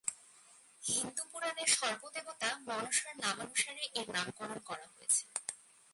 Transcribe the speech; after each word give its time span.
হিন্দু 0.83 1.23
পুরাণের 1.31 1.69
সর্প 1.77 2.01
দেবতা 2.15 2.49
মনসার 2.67 3.15
নামানুসারে 3.23 3.83
এর 3.99 4.07
নামকরণ 4.15 4.59
করা 4.69 4.85
হয়েছে। 4.93 5.23